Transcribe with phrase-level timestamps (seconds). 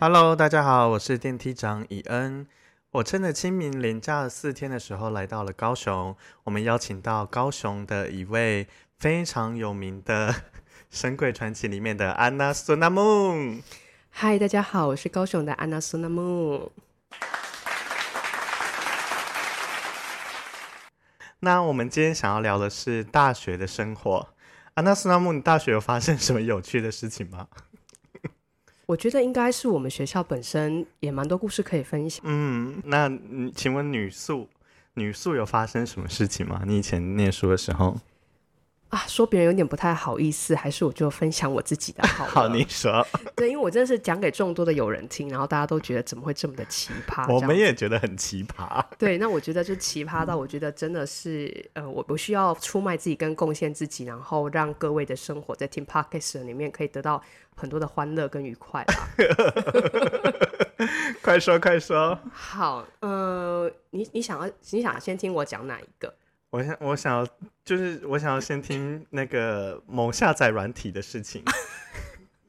[0.00, 2.46] Hello，大家好，我是电梯长以恩。
[2.92, 10.30] 我趁着清明连假四天的时候来到了高雄，我们邀请到高雄的一位非常有名的
[10.88, 13.60] 《神鬼传奇》里面的安娜苏纳木。
[14.10, 16.70] 嗨，大家好，我是高雄的安娜苏纳木。
[21.40, 24.28] 那我们今天想要聊的是大学的生活。
[24.74, 27.48] 安娜苏纳木，你大学有发生什么有趣的事情吗？
[28.88, 32.24] 我觉得应该是我们学校本身也蛮多故事可以分享。
[32.26, 33.06] 嗯，那
[33.54, 34.48] 请问女宿
[34.94, 36.62] 女宿有发生什么事情吗？
[36.64, 37.98] 你以前念书的时候？
[38.88, 42.24] 啊，说别人有点不太好意思，还是我就分享我自己的好。
[42.40, 43.06] 好，你说。
[43.36, 47.30] 对，因为我真的是讲给众多的友人听，然后大家都觉得怎么会这么的奇葩？
[47.30, 48.82] 我们也觉得很奇葩。
[48.96, 57.22] 对，那我觉得就奇葩到我觉得真的是，呃，我不需要出卖自己跟贡献自己，然后让各位的生活在听 podcast 里面可以得到
[57.54, 59.08] 很多的欢乐跟愉快吧。
[61.22, 62.18] 快说快说。
[62.32, 66.14] 好，呃，你你想要你想先听我讲哪一个？
[66.50, 67.26] 我想，我想要，
[67.64, 71.42] 就是我想要先听那个某下载软体的事情。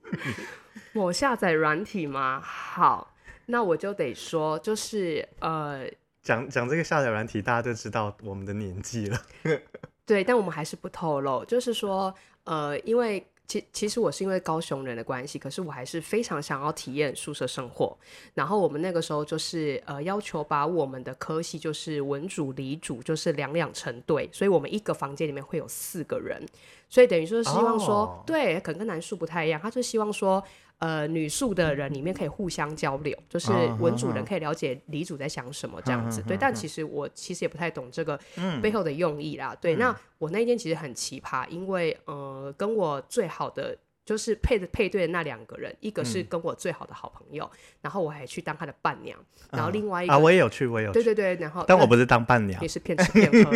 [0.94, 2.40] 某下载软体吗？
[2.42, 3.14] 好，
[3.46, 5.86] 那我就得说，就是呃，
[6.22, 9.22] 讲讲这个下载软体，大家就知道我们的年纪了。
[10.06, 11.44] 对，但我们还是不透露。
[11.46, 13.26] 就是说，呃，因为。
[13.50, 17.98] 其其实我是因为高雄人的关系，可是我还是非常想要体验宿舍生活。
[18.36, 26.42] 然后我们那个时候就是呃要求把我们的科系就是文主理主就是两两成对，所以我们一个房间里面会有四个人，
[26.88, 30.42] 所以等于说希望说对，可能跟男宿不太一样，他就希望说。
[30.80, 36.22] 呃，女宿的人里面可以互相交流，就是文主人可以了解李主在想什么这样子。
[36.24, 38.20] 对，但其实我其实也不太懂这个
[38.62, 39.56] 背后的用意啦。
[39.60, 43.78] 对，那我那一天其实很奇葩，因为呃，跟我最好的。
[44.10, 47.48] 就是配的配对的那两个人，一个是跟我最好的好朋友，
[47.80, 49.16] 然后我还去当他的伴娘，
[49.52, 53.52] 然后另外一个啊，我也有去，我也有对对对，然后但我不是当伴娘，你是骗吃骗喝，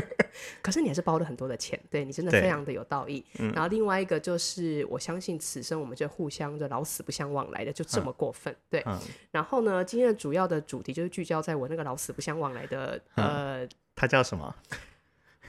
[0.64, 3.22] 可是你还是包了很多的钱，对你真的非常的有道义。
[3.52, 8.82] 然后另外一个就是我相信此生我们就互相的老死不相往来的，就这么过分，对。
[9.30, 14.56] 然后呢，今天的主要的主题就是聚焦在我那个老死不相往来的呃，他叫什么？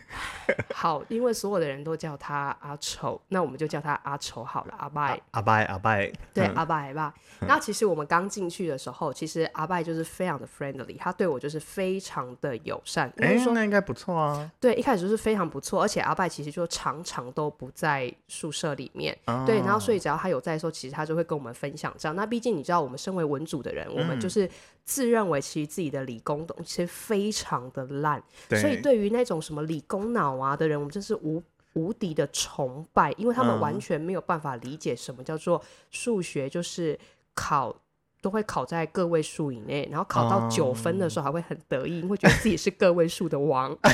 [0.73, 4.73] 好，因为所有的人都叫他阿丑，那我们就叫他阿丑好了。
[4.77, 7.13] 阿拜，阿拜，阿拜，对，阿拜，阿拜。
[7.47, 13.11] 那其实我们刚进去的时候，其实阿拜就是非常的 friendly，他对我就是非常的友善。
[13.17, 14.51] 哎，那应该不错啊。
[14.59, 19.17] 对，一开始就是非常不错，而且阿拜其实就常常都不在宿舍里面。
[19.45, 22.15] 对，然后所以只要他有在的时候，其实他就会跟我们分享这样。
[22.15, 24.49] 那毕竟你知道，我们身为文组的人，我们就是
[24.89, 28.19] 自认为其实自己的理工东西非常的烂，
[28.50, 30.79] 所以对于那种什么理工脑啊的人。
[30.79, 35.61] 我们真是无无敌的崇拜，因为他们完全没有办法理解什么叫做
[35.91, 36.97] 数学，就是
[37.35, 37.75] 考
[38.19, 43.77] 都会考在个位数以内，然后考到九分的时候还会很得意，因为觉得自己是个位数的王，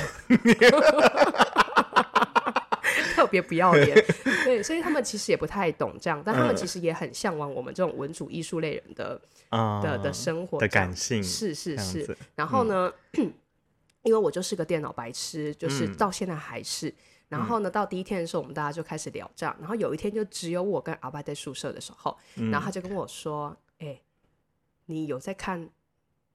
[3.14, 4.06] 特别不要脸。
[4.46, 9.20] 对，所以他们其实也不太懂这样，但他们其实也很向往我们这种文主艺术类人的
[9.84, 12.18] 的的生活的感性，是是是。
[12.36, 12.94] 然后呢？
[14.04, 16.94] 因为我就是个电脑白痴，就是到现在还是。
[17.28, 19.56] 然后呢，到第一天的时候，我们大家就开始聊这样。
[19.60, 24.00] 然后有一天，就只有我跟阿爸在宿舍的时候，然后他就跟我说：“哎，
[24.86, 25.68] 你有在看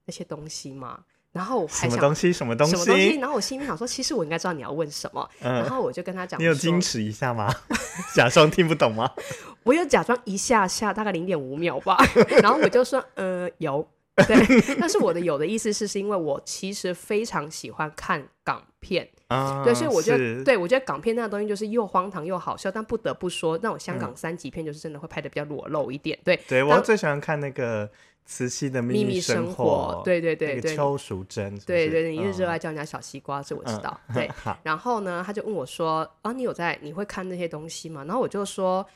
[0.04, 2.32] 那些东西吗？”然后我还想什么东西？
[2.32, 2.72] 什么东西？
[2.72, 3.18] 什么东西？
[3.18, 5.28] 然后我心里想说，其实我应该知道你要问什么。
[5.40, 7.48] 然后我就跟他讲：“你有矜持一下吗？
[8.14, 9.10] 假装听不懂吗？”
[9.64, 11.96] 我有假装一下下，大概零点五秒吧。
[12.42, 13.86] 然后我就说：“呃，有。”
[14.26, 14.36] 对，
[14.78, 27.88] 但是我的有的意思是，是因为我其实非常喜欢看港片啊，对，所以我觉得，对我觉得港片那个东西就是又荒唐又好笑，但不得不说，那种香港三级片就是真的会拍的比较裸露一点，对，对我最喜欢看那个
[28.30, 34.30] 慈禧的秘密生活，对对对对，邱淑贞，对对，你一直热爱叫人家小西瓜，这我知道，对，
[34.62, 38.04] 然后呢，他就问我说，啊，你有在你会看那些东西吗？
[38.04, 38.86] 然后我就说。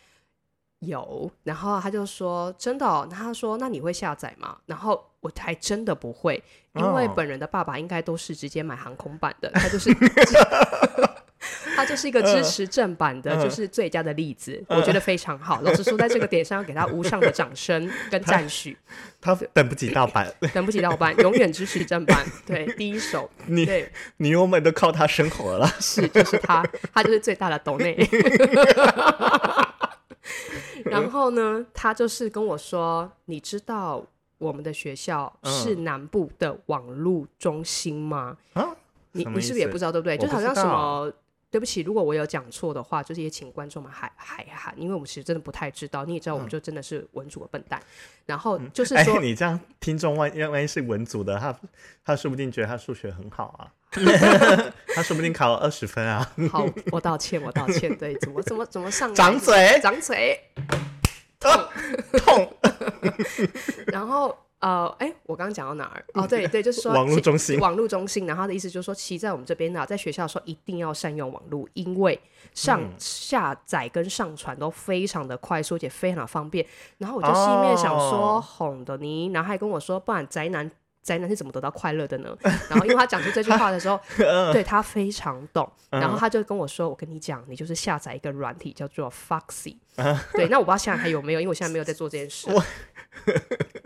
[0.80, 4.58] 有，然后他就说真的，他说那你会下载吗？
[4.66, 6.42] 然后我还真的不会，
[6.74, 9.88] 因为本人的爸爸应该都是直接买航空版的，他就是
[11.76, 15.60] 他就是一个支持正版的，就是最佳的例子，我觉得非常好。
[15.62, 18.76] 老实说，在这个点上要给他无上的掌声跟赞许。
[19.20, 22.26] 他等不及盗版， 等不及盗版，永远支持正版。
[22.46, 23.66] 对，第一手， 你
[24.18, 26.62] 你我们都靠他生活了，是就是他，
[26.92, 27.96] 他就是最大的抖内。
[30.84, 34.04] 然后呢，他就是跟我说：“你知道
[34.36, 38.68] 我们的学校是南部的网络中心吗？”啊，
[39.12, 40.18] 你你是不是也不知道，对不对？
[40.18, 41.10] 就好像什么。
[41.54, 46.04] 对不起，如果我有讲错的话，就是也请观众们海海涵，因为我们其实真的不太知道。
[46.04, 47.80] 你也知道，我们就真的是文组的笨蛋。
[48.26, 51.56] 然后就是哎说，，你这样听众万万一是文组的，他
[52.04, 53.70] 他说不定觉得他数学很好啊，
[54.96, 56.28] 他说不定考了二十分啊。
[56.50, 57.96] 好， 我道歉，我道歉。
[57.96, 60.36] 对，怎么怎么怎么上掌嘴掌嘴。
[61.38, 62.52] 痛，
[63.86, 66.02] 然后呃，哎，我刚刚讲到哪儿？
[66.14, 68.26] 哦，对对，就是说网络中心网络中心。
[68.26, 72.18] 然后他的意思就是说，其实在我们这边呢，在学校的时候一定要善用网络，因为
[72.54, 76.64] 上、嗯下载跟上传都非常的快速，而且非常的方便。
[76.96, 80.70] 然后我就心里面想说，哦哄的你，然后还跟我说，不然宅男。
[81.04, 82.36] 宅男是怎么得到快乐的呢？
[82.68, 84.00] 然后因为他讲出这句话的时候，
[84.52, 89.76] 对他非常懂，然后他就跟我说：“我跟你讲，你就是下载一个软体叫做 Foxy。
[90.32, 92.48] 对，那我不知道现在还有没有，因为我现在没有在做这件事。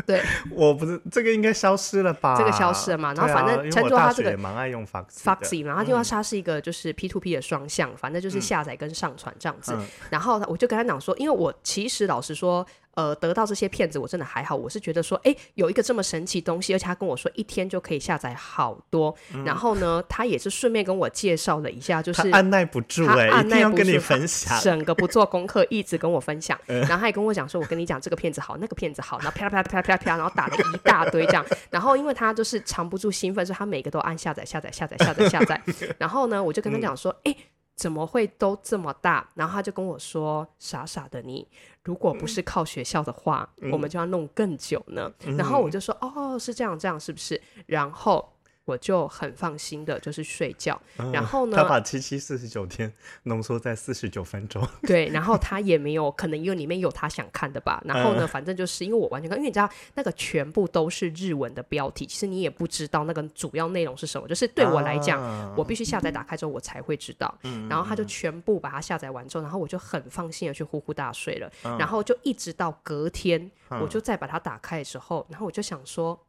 [0.06, 0.22] 对，
[0.52, 2.34] 我不是这个应该消失了吧？
[2.38, 9.74] 这个消失了嘛然后反正陈因为我大卓他这个也蛮爱用 Foxy Foxy，然后因为它是一个就是 P to P 的双向，反正就是下载跟上传这样子。
[9.74, 12.66] 嗯然后我就跟他讲说，因为我其实老实说，
[12.98, 19.14] 呃，得到这些骗子我真的还好，我是觉得说，哎，有一个这么神奇东西，而且他跟我说一天就可以下载好多。
[19.44, 24.60] 然后呢，他也是顺便跟我介绍了一下，就是按耐不住他哎、按一定要跟你分享。
[24.60, 35.62] 整个不做功课，一直跟我分享，嗯然后他也跟我讲说，我跟你讲这个骗子好，那个骗子好，然后啪啦啪啦啪啦啪啦啪啦，然后打了一大堆这样，然后因为他就是藏不住兴奋，所以他每个都按下载下载下载下载下载，
[35.98, 37.36] 然后呢，我就跟他讲说，哎、
[37.76, 39.24] 怎么会都这么大？
[39.34, 41.46] 然后他就跟我说：“傻傻的你，
[41.88, 45.10] 如果不是靠学校的话，我们就要弄更久呢。
[45.38, 48.30] 然后我就说：“哦，是这样，这样是不是？”然后
[48.68, 50.78] 我就很放心的，就是睡觉。
[51.10, 52.92] 然后呢，他把七七四十九天
[53.22, 57.82] 浓缩在四十九分钟， 对，然后他也没有，可能因为里面有他想看的吧。
[57.86, 64.28] 然后呢，反正就是因为我完全看，因为你知道那个全部都是日文的标题，其实你也不知道那个主要内容是什么。
[64.28, 67.34] 就是对我来讲，啊我必须下载打开之后我才会知道。
[67.70, 71.50] 然后他就全部把它下载完之后，然后我就很放心的去呼呼大睡了。
[71.78, 76.27] 然后就一直到隔天，我就再把它打开的时候，然后我就想说，嗯，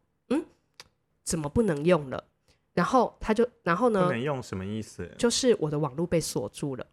[1.30, 2.24] 怎么不能用了？
[2.74, 5.08] 然后他就，然后呢不，能用什么意思？
[5.18, 6.86] 就是我的网络被锁住了，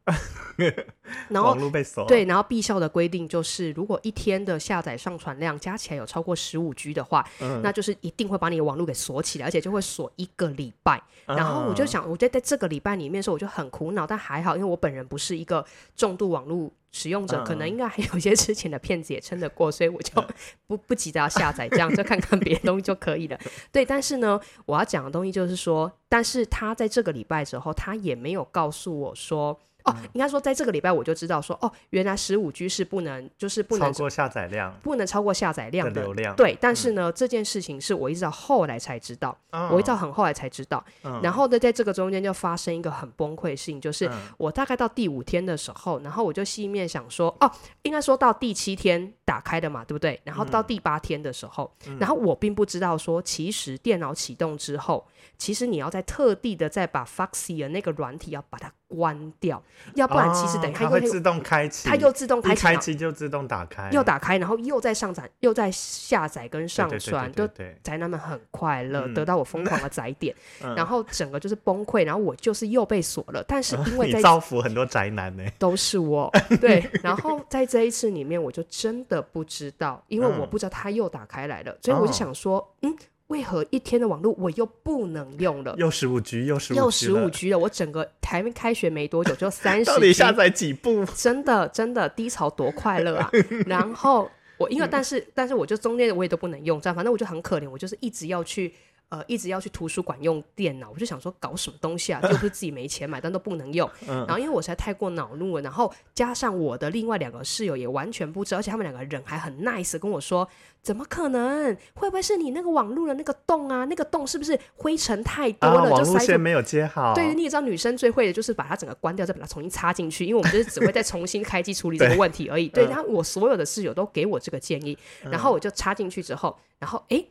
[1.28, 11.00] 然后网络被锁，对，然后必校的规定就是，如果一天的下载上传量加起来有超过十五 G 的话，嗯那就是一定会把你的网络给锁起来，而且就会锁一个礼拜。
[11.26, 20.24] 然后我就啊想，我在在这个礼拜里面的时候，我就很苦恼，但还好，因为我本人不是一个重度网络使用者，可能嗯应该还有一些之前的骗子也撑得过，所以我就
[20.66, 23.38] 不不急着要下载，这样就看看别的东西就可以了。
[23.70, 29.60] 对，但是呢，我要讲的东西就是说，但是他在这个礼拜之后，他也没有告诉我说。
[29.86, 30.08] 哦，嗯。
[30.12, 34.74] 应该说，在这个礼拜我就知道说，哦，原来十五 G 是不能，就是不能超过下载量。
[34.82, 40.84] 不能超过下载量的的流量，对，但是呢，这件事情是我一直到后来才知道，嗯我一直到很后来才知道。
[41.02, 41.20] 嗯。
[41.22, 44.12] 然后呢，在这个中间就发生一个很崩溃的事情，就是嗯。
[44.38, 47.50] 我大概到第五天的时候，然后我就心里面想说，哦，
[47.82, 50.20] 应该说到第七天打开的嘛，对不对？
[50.24, 55.06] 然后到嗯第八天的时候，然后我并不知道说，其实电脑启动之后，
[55.38, 59.62] 其实你要在特地的再把 Foxy 的那个软体要把它关掉，
[59.94, 62.62] 要不然其实等于它又哦会自动开启，它又自动一开启。
[62.62, 67.48] 开机就自动打开，又打开，然后又在上载，又在下载跟上传，就
[67.82, 69.14] 宅男们很快乐，嗯。
[69.14, 70.74] 得到我疯狂的载点， 嗯。
[70.74, 75.44] 然后整个就是崩溃，然后我就是又被锁了，但是因为你在造福很多宅男呢。
[75.58, 76.30] 都是我
[76.60, 80.50] 对，然后在这一次里面，我就真的不知道，因为我嗯。
[80.50, 82.12] 不知道它又打开来了，所以我就哦。
[82.12, 82.96] 想说，嗯，
[83.28, 85.74] 为何一天的网络我又不能用了？
[85.78, 91.04] 又十五 G，又十五又 G，十五 G 了，我整个台湾开学没多久就三十 到底下载几部？
[91.14, 93.30] 真的真的低潮多快乐啊！
[93.66, 98.72] 然后我因为但是但是我就中间我也都不能用，这样反正我就很可怜，我就是一直要去。
[99.08, 102.20] 呃，一直要去图书馆用电脑，我就想说搞什么东西啊？
[102.24, 103.88] 又不是自己没钱买，但都不能用。
[104.06, 110.48] 然后因为我实在太过恼怒了，然后加上我的另外两个室友也完全不知道，而且他们两个人还很 nice 跟我说，
[110.82, 111.76] 怎么可能？
[111.94, 113.84] 会不会是你那个网络的那个洞啊？
[113.84, 117.14] 那个洞是不是灰尘太多啊，了，网就线没有接好。
[117.14, 122.68] 对，你也知道女生最会的就是把它整个关掉，再把它重新插进去，因为我们就是只会再重新开机处理这个问题而已。
[122.68, 127.24] 对，嗯然后我所有的室友都给我这个建议，然后我就插进去之后，然后诶。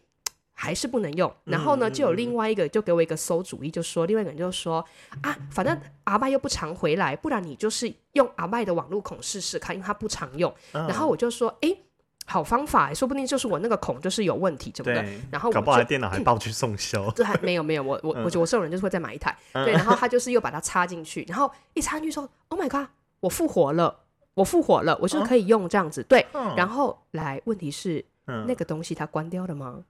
[0.57, 4.83] 还是不能用，然后呢，嗯就有另外一个就给我一个馊主意，就说另外一个人就说
[5.21, 10.51] 啊，反正阿麦又不常回来，不然你就是用阿麦的网络孔试试看，因为他不常用。
[10.71, 11.77] 嗯，然后我就说，诶，
[12.25, 15.19] 好方法，说不定就是我那个孔就是有问题，对不对？
[15.29, 17.11] 然后我搞不好就电脑还抱去送修。
[17.13, 22.87] 这还没有没有，我我我我这种人就是会再买一台，对，然后他就是又把它插进去，然后一插进去说，Oh my god，
[23.19, 23.99] 我复活了，
[24.33, 28.45] 我复活了，我就是可以用这样子，对，然后来问题是嗯。
[28.47, 29.83] 那个东西它关掉了吗？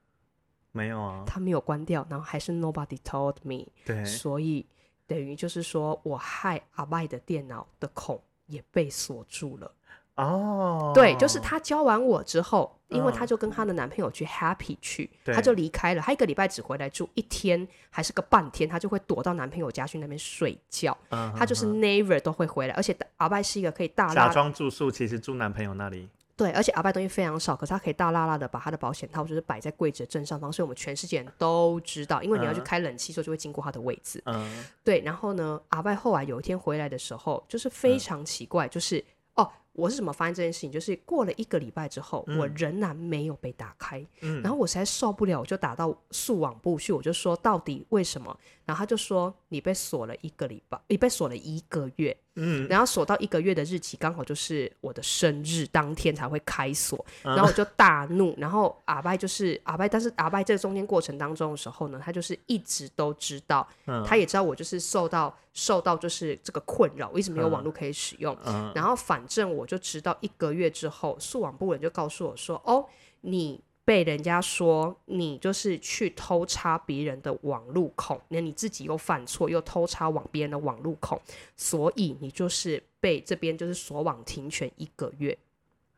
[0.76, 4.66] 没有啊，他没有关掉，然后还是 nobody told me，对，所以
[5.06, 9.72] 等于就是说我害阿拜的电脑的孔也被锁住了。
[10.16, 16.00] 哦，对，就是她教完我之后，因为嗯她就跟她的男朋友去 happy 去，对她就离开了。
[16.00, 20.96] 她一个礼拜只回来住一天，还是个半天，她就会躲到男朋友家去那边睡觉。
[21.10, 26.08] 嗯她就是 never 都会回来，而且阿拜是一个可以大假装住宿，其实住男朋友那里。
[26.36, 34.22] 对，而且阿拜东西非常少，可是他可以大拉拉的把他的保险套就是摆在柜子的正上方，所以我们全世界人都知道，因为你要去嗯开冷气的时候就会经过他的位置。
[34.26, 39.02] 嗯对，然后呢，阿拜后来有一天回来的时候，就是非常奇怪，就是
[39.36, 40.72] 哦，我是怎么发现这件事情？
[40.72, 44.42] 就是过了一个礼拜之后，我仍然没有被打开，嗯。
[44.42, 48.36] 然后我实在受不了，我就打到速网部去，我就说到底为什么？
[48.64, 57.36] 然后他就说你被锁了一个礼拜，你被锁了一个月，嗯，然后锁到一个月的日期刚好就是我的生日当天才会开锁，嗯。
[57.36, 64.04] 然后我就大怒，然后阿拜就是阿拜，但是阿拜这中间过程当中的时候呢，他就是一直都知道，嗯。
[64.04, 68.72] 他也知道我就是受到受到就是这个困扰，我一直没有网络可以使用，嗯。
[68.74, 72.86] 然后反正我就知道一个月之后，速网部人就告诉我说，哦，
[73.22, 73.60] 你。
[73.86, 81.16] 被人家说你就是去偷插别人的网路孔，那你自己又犯错，又偷插网别人的网路孔，
[81.56, 85.38] 所以你就是被这边就是锁网停权一个月，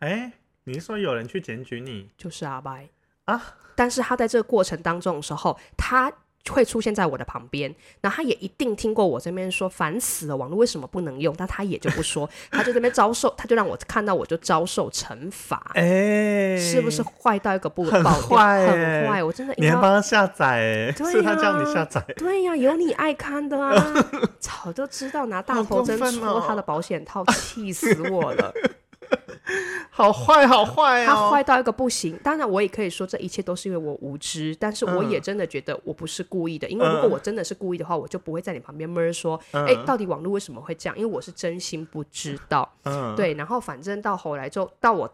[0.00, 0.30] 哎，
[0.64, 2.10] 你是说有人去检举你？
[2.18, 2.90] 就是阿白
[3.24, 3.56] 啊。
[3.74, 6.12] 但是他在这个过程当中的时候，他
[6.48, 11.34] 会出现在我的旁边，然后他也一定听过我这边说烦死了，网络为什么不能用？
[11.36, 15.72] 但他也就不说， 他就这边遭受，他就让我看到我就遭受惩罚。
[15.74, 20.46] 哎，是不是坏到一个不很坏很欸坏，我真的应你还该帮他下载？
[20.46, 22.02] 哎，对是他叫你下载。
[22.16, 23.94] 对呀、有你爱看的啊，
[24.40, 28.52] 早就知道拿大头针戳他的保险套，气死我了。
[29.90, 31.30] 好坏，好坏他哦！
[31.30, 32.18] 坏到一个不行。
[32.22, 36.68] 当然，我也可以说这一切都是因为我无知，但是我嗯也真的觉得我不是故意的。
[36.68, 40.98] 因为如果我真的是故意的话，我就不会在你旁边闷说，哎、嗯到底网络为什么会这样？
[40.98, 42.70] 因为我是真心不知道。
[42.84, 45.12] 嗯，对，然后反正到后来就到我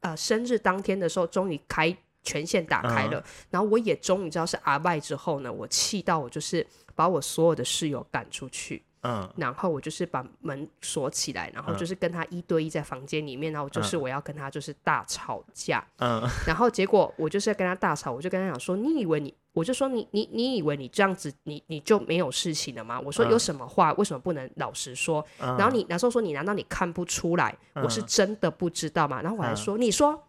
[0.00, 8.82] 呃生日当天的时候，终于开权限打开嗯了，然后我也终于知道是阿拜之后呢，我气到我就是把我所有的室友赶出去。
[9.04, 9.32] 嗯。
[9.36, 11.76] 然后我就是把门锁起来，然后嗯。
[11.76, 16.22] 就是跟他一对一在房间里面，然后就是我要跟他就是大吵架，嗯。
[16.46, 23.00] 然后结果我就是要跟他大吵，我就跟他讲说，你以为你，我就说你你你以为你这样子你你就没有事情了吗？
[23.00, 23.92] 我说嗯有什么话？
[23.94, 25.24] 为什么不能老实说？
[25.38, 27.56] 嗯，然后你那时候说你难道你看不出来？
[27.74, 29.20] 我是嗯真的不知道吗？
[29.22, 29.56] 然后我还嗯。
[29.56, 30.20] 说你说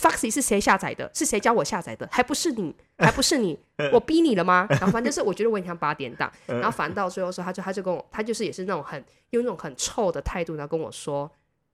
[0.00, 1.10] Foxy 是谁下载的？
[1.14, 2.08] 是谁教我下载的？
[2.10, 3.58] 还不是你，还不是你，
[3.92, 4.66] 我逼你了吗？
[4.70, 11.30] 然后反正就是我觉得我很像八点档， 然后反正到最后说他就他就跟我他就是也是那种很用那种很臭的态度，然后跟我说，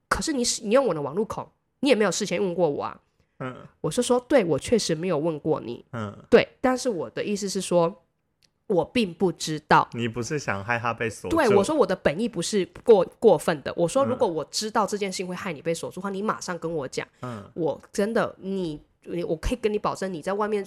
[0.09, 1.49] 可是你你用我的网路孔，
[1.81, 3.01] 你也没有事先问过我啊。
[3.39, 8.03] 嗯我是说，对我确实没有问过你，嗯，对，但是我的意思是说，
[8.69, 9.89] 我并不知道。
[9.93, 11.37] 你不是想害他被锁住？
[11.37, 13.73] 对，我说我的本意不是过过分的。
[13.77, 17.07] 我说，嗯如果我知道这件事情会害你被锁住的话，你马上跟我讲。
[17.23, 20.67] 嗯我真的，你你，我可以跟你保证，你在外面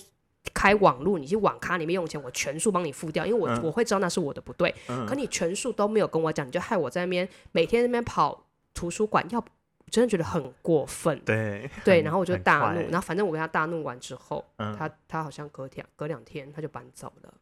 [0.53, 4.73] 开网路，你去网咖里面用钱，我全数帮你付掉，因为我、嗯我会知道那是我的不对。
[4.87, 9.43] 嗯可你全数都没有跟我讲，你就害我在那边每天那边跑图书馆，要
[9.91, 11.19] 真的觉得很过分。
[11.25, 17.33] 对对，然后我就大怒，快然后反正我跟他大怒完之后，嗯他他好像隔天隔两天他就搬走了。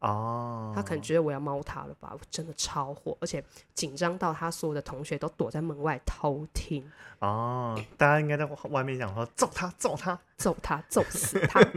[0.00, 3.42] 哦，他可能觉得我要猫他了吧，我真的超火，而且
[3.74, 6.88] 紧张到他所有的同学都躲在门外偷听，
[7.18, 11.60] 哦，大家应该在外面讲说揍他揍他，揍他， 揍死他。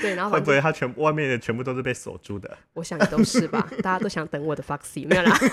[0.00, 2.56] 对，然后会不会他全部外面的全部都是被锁住的？
[2.74, 5.36] 我想也都是吧，大家都想等我的 Foxy，没有啦。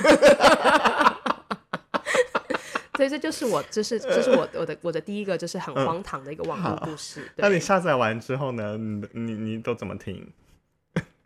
[2.96, 7.30] 所以，这就是我，这是这是我我的我的第一个就是很嗯荒唐的一个网络故事。
[7.36, 8.78] 那你，下载完之后呢？
[8.78, 10.32] 你你你都怎么听？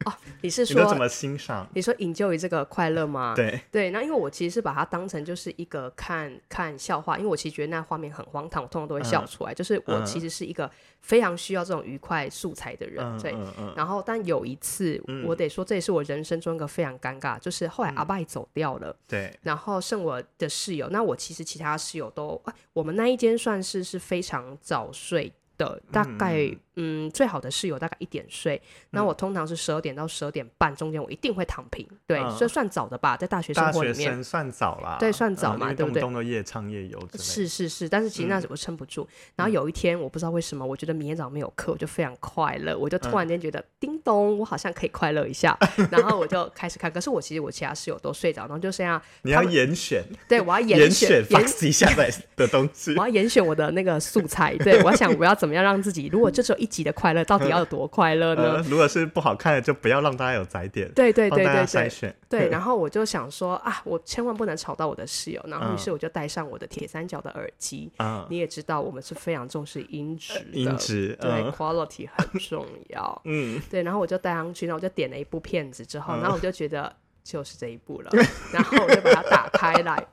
[0.42, 1.68] 你是说你怎么欣赏？
[1.74, 3.34] 你说引咎于这个快乐吗？
[3.36, 9.54] 对，对，那因为我其实是把它当成就是一个看看笑话，因为我其实觉得那画面很荒唐，我通常都会笑嗯出来。
[9.54, 10.70] 就是我嗯其实是一个
[11.02, 13.36] 非常需要这种愉快素材的人，嗯对。
[13.76, 20.88] 然后，但有一次，嗯我得说，这也是我人生中一个非常尴尬，就是后来阿拜走掉了，对，然后剩我的室友。
[20.90, 26.50] 那我其实其他室友都，啊我们那一间算是是非常早睡的，大概
[26.82, 28.60] 嗯最好的室友大概一点睡。
[28.92, 34.12] 那我通常是十二点到十二点半中间，我一定会躺平，对，嗯所以算早的吧，在大学生大活里面。
[34.12, 37.20] 生算早啦，对算早嗯因为嘛对不对动不动都夜唱夜游之类的。
[37.20, 39.08] 是是是，但是其实那时我撑不住。
[39.36, 45.58] 然后有一天，我不知道为什么，我觉得明天早上没有课，我就非常快乐，我就突然间觉得、叮咚，我好像可以快乐一下。
[45.92, 53.02] 然后我就开始看，可是我其实我其他室友都睡着，然后就剩下你要他们严选对我要 严严选严 Foxy 下载的东西 我。
[53.02, 58.44] 要严选我的那个素材，对我要想我要怎么样让自己，如果这时候一集的快乐到底要有多快乐呢？
[58.44, 61.90] 呃，如果是不好看的，就不要让大家有载点，对对对对
[62.30, 67.92] 对 然后我就想说啊，我千万不能吵到我的室友，然后于嗯是我就戴上我的铁三角的耳机。
[67.98, 73.22] 啊，你也知道，我们是非常重视音质的，音质，对、嗯 quality 很重要。
[73.26, 78.12] 嗯，对，然后我就戴上去，然后我就点了一部片子之后，嗯然后我就觉得就是这一部了，
[78.54, 80.06] 然后我就把它打开来。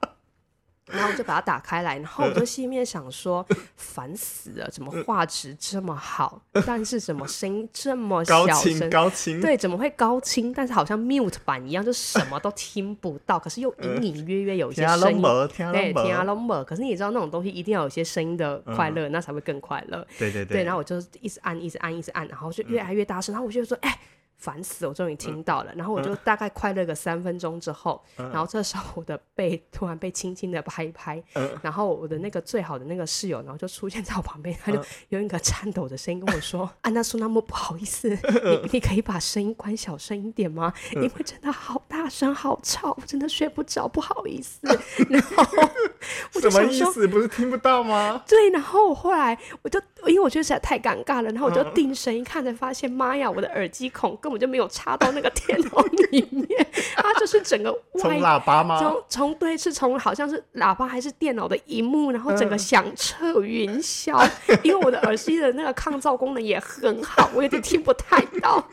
[0.93, 3.45] 然后我就把它打开来，然后我就心里面想说，
[3.77, 8.91] 烦死了，怎么画质这么好， 但是怎么声音这么高清小声？
[8.91, 10.53] 高清，对，怎么会高清？
[10.53, 15.23] 但是好像 mute 版一样，就什么都听不到，可是又隐隐约约有一些听声音。
[15.53, 16.65] 听对，听啊拢无，拢无。
[16.65, 20.07] 可是你知道那种东西一定要有一些声音的快乐，那才会更快乐。
[20.19, 23.99] 对对对，然后我就一直按，一直按，一直按，然后就越来越大声，然后我就说，哎、
[24.37, 25.73] 烦死，我终于听到了。
[25.75, 31.23] 然后我就大概快乐个三分钟之后，然后这时候我的背突然被轻轻的拍一拍，
[31.63, 38.09] 然后我的那个最好的那个室友，然后就出现在我旁边，他就用一个颤抖的声音跟我说：“安娜苏那么不好意思，
[38.63, 40.73] 你你可以把声音关小声一点吗？
[40.93, 44.61] 因为真的好大声，好吵，我真的睡不着，不好意思。”
[45.09, 45.45] 然后
[46.35, 46.67] 我就什么。
[46.67, 47.07] 意思？
[47.09, 48.23] 不是听不到吗？
[48.29, 58.79] 对，然后我后来我就因为我觉得实在太尴尬了，然后我就定神一看，才发现妈呀，我的耳机孔根本就没有插到那个电脑里面，它就是整个从外喇叭吗？
[58.79, 64.29] 从从对是从好像是喇叭还是电脑的荧幕，然后整个响彻云霄，
[64.63, 68.65] 因为我的耳机的那个抗噪功能也很好，我有点听不太到。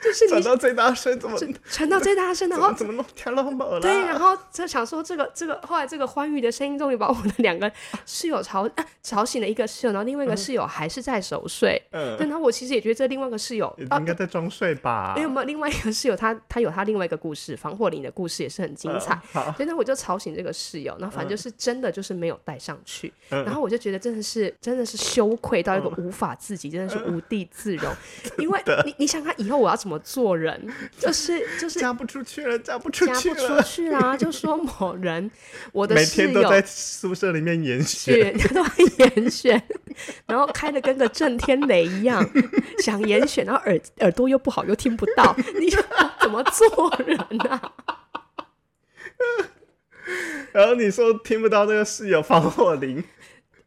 [0.00, 1.38] 就是你转到最大声，怎么
[1.70, 3.80] 传到最大声，然后怎么弄听拢无啦？
[3.80, 7.70] 对，然后就想说这个这个，后来这个欢愉的声音终于把我的两个
[8.04, 11.80] 室友吵、啊、吵醒了一个室友，然后另外一个室友还是在熟睡。
[11.92, 15.14] 嗯，对，然后我其实也觉得这另外一个室友啊应，该在装睡吧？
[15.16, 19.18] 因为有没有另外一个室友，他他有他另外一个故事，防火林的故事也是很精彩。
[19.32, 27.92] 所以呢，我就吵醒这个室友，然后反正就是真的就是没有带上去，嗯然后我就觉得真的是真的是羞愧到一个无法自己，真的是无地自容。
[28.38, 30.60] 因为你你想看以后我要怎么做人，
[30.98, 35.30] 就是就是嫁不出去了，嫁不出去嫁不出，去啦，就说某人
[35.70, 38.36] 我的每室友天都在宿舍里面演选。
[38.36, 39.62] 是 都在严选，
[40.26, 42.28] 然后开的跟个震天雷一样，
[42.82, 45.70] 想严选，然后耳耳朵又不好，又听不到，你
[46.20, 47.16] 怎么做人
[47.48, 47.72] 啊？
[50.52, 53.04] 然后你说听不到那个室友防火铃，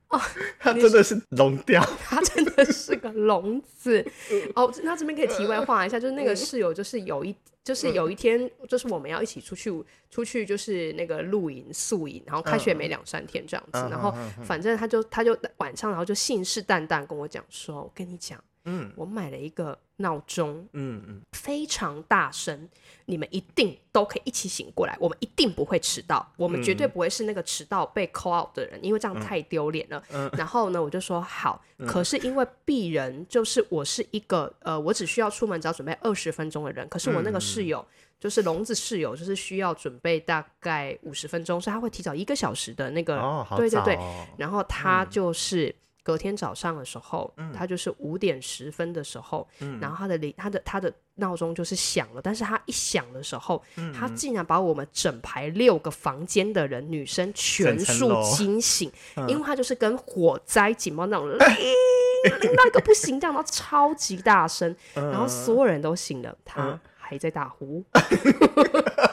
[0.10, 0.20] 哦，
[0.60, 1.82] 他真的是聋掉。
[2.04, 4.74] 他真的是个聋子嗯 哦。
[4.84, 9.72] 那这边可以题外话一下，就是那个室友，就是有一，就是有一天，就是我们要一起出去，
[10.10, 14.12] 出去就是那个露营宿营，然后开学没两三天这样子，嗯然后
[14.44, 18.92] 反正他就他就晚上，然后就信誓旦旦跟我讲说，我跟你讲，嗯。
[18.96, 22.68] 我买了一个闹钟，嗯嗯，非常大声，
[23.06, 30.04] 你们一定都可以一起醒过来，我们一定不会迟到，我们绝对不会是那个迟到被 call out 的人，因为这样太丢脸了。
[30.34, 37.86] 然后呢，我就说好，可是因为鄙人就是我是一个呃，我只需要出门只要准备二十分钟的人，可是我那个室友。
[38.20, 43.18] 就是聋子室友，就是需要准备大概五十分钟，所以他会提早一个小时的那个，
[43.56, 43.98] 对对对。
[44.36, 45.74] 然后他就是
[46.10, 49.48] 隔天早上的时候，他就是五点十分的时候，
[49.80, 53.62] 然后他的铃他的他的闹钟就是响了，但是他一响的时候，
[53.94, 58.92] 他竟然把我们整排六个房间的人女生全数惊醒，
[59.30, 67.84] 因为他就是跟火灾警报那种铃铃到一个不行这样，然后超级大声，然后所有人都醒了，他还在打呼，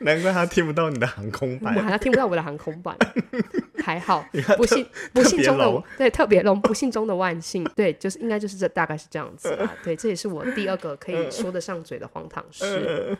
[0.00, 1.74] 难怪他听不到你的航空我版。
[1.74, 2.96] 好像听不到我的航空版，
[3.84, 13.16] 还好不幸不幸中的对特别龙，不幸中的万幸，对，就是应该就是这大概是这样子啊， 对，这也是我第二个可以说得上嘴的荒唐事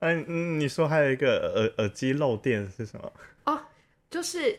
[0.00, 3.12] 嗯 嗯，你说还有一个耳耳机漏电是什么？
[3.44, 3.58] 哦，
[4.10, 4.58] 就是。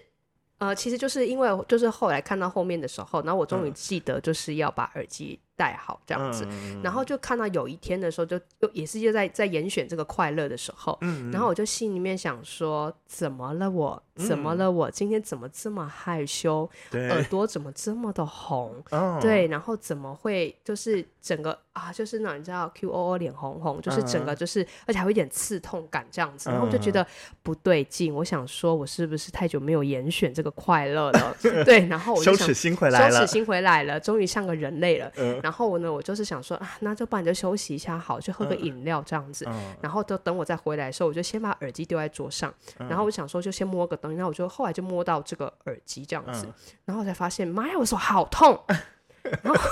[0.60, 14.02] 呃，其实就是因为就是后来看到后面的时候，然后我终于嗯记得就是要把耳机戴好这样子，嗯然后就看到有一天的时候就，就也是就在在严选这个快乐的时候，嗯然后我就心里面想说，怎么了我？
[14.16, 14.90] 怎么嗯了我？
[14.90, 16.68] 今天怎么这么害羞？
[16.94, 18.84] 耳，朵怎么这么的红？
[18.92, 27.06] 哦，对，然后怎么会就是整个啊，就是那你知道 Q O O 脸红红，就是整个就是，而且还有一点刺痛感这样子，然后我就觉得
[27.44, 31.36] 不对劲，我想说我是不是太久没有严选这个快乐了？
[31.64, 33.32] 对，然后我就想羞耻心回来了羞耻。
[33.34, 35.12] 心回来了，终于像个人类了。
[35.18, 39.46] 嗯然后呢，我就是想说啊，那就不然就休息一下好，去喝个饮料这样子。
[39.48, 48.62] 嗯然后就等我再回来的时候，我就先把耳机丢在桌上，嗯然后我想说就先摸个东西，然后我就后来就摸到这个耳机这样子，嗯然后我才发现妈呀，我手好痛，
[49.42, 49.72] 然后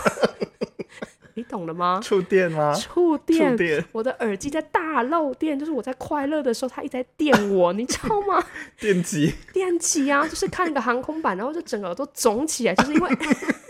[1.34, 2.00] 你懂了吗？
[2.02, 2.74] 触电吗？
[2.74, 3.52] 触电。
[3.52, 8.42] 触电，我的耳机在大漏电，就是我在快乐的时候，它一直在电我，你知道吗？
[8.80, 13.10] 电击，电击啊，就是看一个航空板，然后就整个耳朵肿起来，就是因为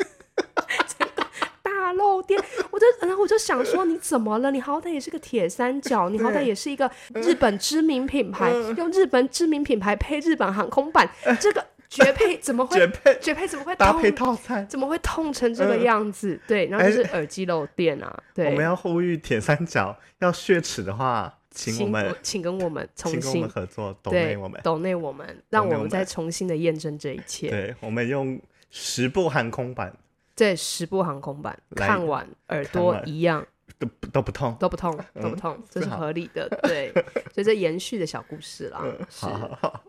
[2.35, 4.51] 就然后我就想说，你怎么了？
[4.51, 11.09] 你好歹也是个铁三角，你好歹也是一个日本知名品牌，用日本知名品牌配日本航空版，
[11.39, 14.27] 这个绝配怎么会绝配绝配怎么会搭配痛？
[14.27, 14.67] 套餐。
[14.67, 16.39] 怎么会痛成这个样子？
[16.47, 24.59] 对，然后就是耳机漏电啊，对，我们要呼吁铁三角要血耻的话，请我们请跟我们重新合作，懂内我们。
[24.63, 27.49] 抖内我们，让我们我们再重新的验证这一切。
[27.49, 28.39] 对，我们用
[28.71, 29.95] 十部航空版
[30.36, 33.45] 这十部航空版看完，耳朵一样
[33.80, 34.56] 都不都不痛。
[34.60, 36.50] 都不痛，都不嗯痛，这是合理的。
[36.63, 36.91] 对，
[37.34, 38.82] 所以这延续的小故事啦。
[38.84, 39.84] 嗯，好好好。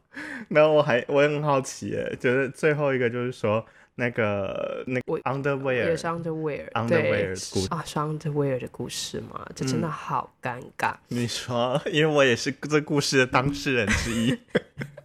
[0.49, 3.65] 那我还我也很好奇耶，就是最后一个就是说
[3.97, 9.47] 那个那个 underwear 也是 underwear，underwear 对的故啊，是 underwear 的故事嘛？
[9.55, 10.95] 这真的嗯好尴尬。
[11.09, 14.39] 你说，因为我也是这故事的当事人之一。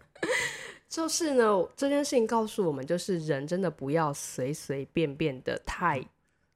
[0.91, 6.05] 就是呢，这件事情告诉我们，就是人真的不要随随便便的太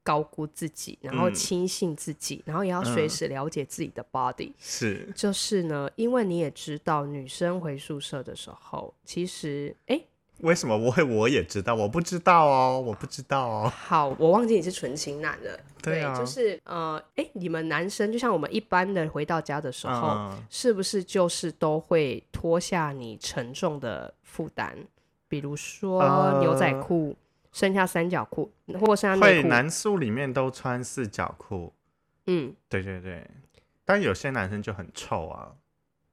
[0.02, 4.52] 高估自己，然后嗯轻信自己，然后也要随嗯时了解自己的 body。
[4.58, 9.98] 是，就是呢，因为你也知道，女生回宿舍的时候，其实哎。
[10.40, 11.74] 为什么我会我也知道？
[11.74, 13.72] 我不知道哦，我不知道哦。
[13.74, 15.58] 好，我忘记你是纯情男了。
[15.82, 24.76] 对啊就是呃，哎，你们男生就像我们一般的回到家的时候，嗯，是不是就是都会脱下你沉重的负担？
[25.28, 27.16] 比如说呃牛仔裤，
[27.52, 29.48] 剩下三角裤，或剩下内会。
[29.48, 31.72] 男宿里面都穿四角裤。
[32.26, 33.24] 嗯，对对对，
[33.84, 35.52] 但有些男生就很臭啊，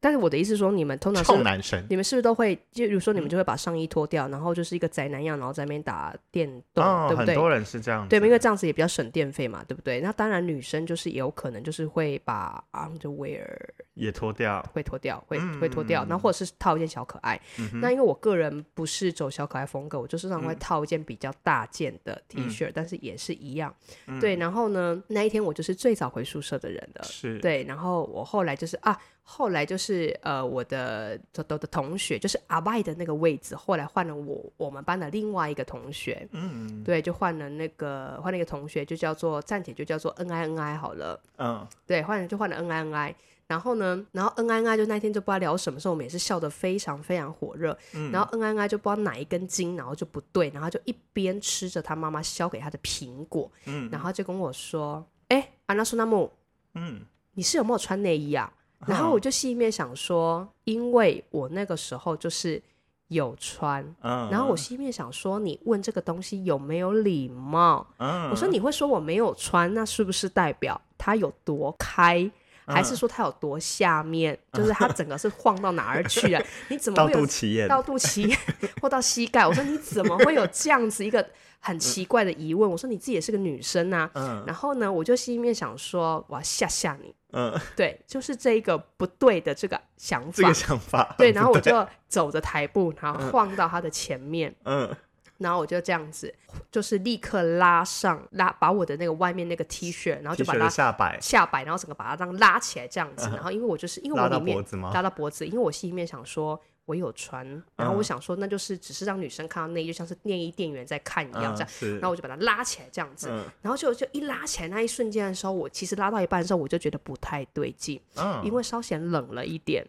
[0.04, 1.44] 但是我的意思是说，你们通常臭是。
[1.44, 1.82] 男生。
[1.90, 7.34] 你们是不是都会，就比如说你们嗯就会把上衣脱掉，然后就是一个宅男样，然后在那边打电动，哦，对不对？
[7.34, 8.10] 很多人是这样子。
[8.10, 10.02] 对，因为这样子也比较省电费嘛，对不对？
[10.02, 13.46] 那当然，女生就是也有可能就是会把 underwear
[13.94, 14.62] 也脱掉。
[14.74, 17.40] 会脱掉，会嗯会脱掉，然后或者是套一件小可爱。
[17.60, 23.74] 嗯那因为我个人不是走小可爱风格，我就是常会嗯套一件比较大件的 T 嗯恤，但是也是一样。
[24.08, 27.04] 嗯对，然后呢，那一天我就是最早回宿舍的人的。
[27.04, 27.40] 是。
[27.40, 41.20] 对，然后我后来就是啊，后来就是呃，我的的的的同学，就是阿拜的那个位置，后来换了我我们班的另外一个同学，嗯对，就换了那个换了一个同学，就叫做暂且就叫做 N I N I 好了。
[41.38, 43.16] 嗯对，换了就换了 N I N I。
[43.46, 47.78] 然后呢，然后 N I N I 就那天就不知道聊什么时候，我们也是笑得非常非常火热。
[47.94, 56.32] 嗯然后 N I N I 就不知道哪一根筋，然后就不对，然后就一边吃着他妈妈削给他的苹果，嗯然后就跟我说：“哎、安娜苏纳姆，
[56.76, 57.02] 嗯，
[57.34, 58.52] 你是有没有穿内衣啊？”
[58.88, 62.62] 然后我就心里面想说，因为我那个时候就是
[63.08, 67.86] 有穿，嗯，然后我心里面想说，你问这个东西有没有礼貌？
[67.98, 72.30] 嗯，我说你会说我没有穿，那是不是代表它有多开？
[72.66, 74.40] 还嗯是说它有多下面？
[74.54, 76.42] 就是它整个是晃到哪儿去了？
[76.70, 78.40] 你怎么到会有肚脐眼，到肚脐眼
[78.82, 79.46] 或到膝盖？
[79.46, 81.28] 我说你怎么会有这样子一个
[81.60, 82.72] 很奇怪的疑问？
[82.72, 84.10] 我说你自己也是个女生啊。
[84.14, 87.14] 嗯然后呢，我就心里面想说，我要吓吓你。
[87.34, 90.54] 嗯， 对，就是这一个不对的这个想法这个。
[90.54, 94.96] 想法， 对， 然后我就走着台步，然后晃到他的前面，嗯
[95.40, 96.34] 然后我就这样子，
[96.72, 103.28] 就是立刻拉上拉，把我的那个外面那个 T 恤，然后就把它下摆下摆，然后整个把它这样拉起来这样子。
[103.34, 104.92] 然后因为我就是因为我里面脖子吗？
[104.94, 106.62] 拉到脖子，因为我心里面想说。
[106.86, 111.70] 我有穿，然后我嗯想说，那就是只是让女生看到内衣，就像是内衣店员在看一样，这样。
[111.82, 113.30] 嗯，然后我就把它拉起来，这样子。
[113.32, 119.86] 嗯然后就就一拉起来那一瞬间的时候，我其实拉到一半的时候，我就觉得不太对劲，嗯，因为稍显冷了一点。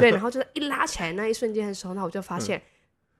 [0.00, 2.62] 对，然后就是一拉起来那一瞬间的时候，那我就发现，